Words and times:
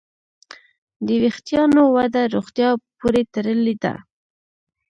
د 1.05 1.07
وېښتیانو 1.21 1.81
وده 1.95 2.21
روغتیا 2.35 2.69
پورې 2.97 3.21
تړلې 3.33 3.75
ده. 3.83 3.93